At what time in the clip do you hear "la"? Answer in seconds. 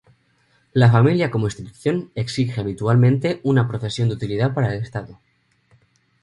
0.73-0.91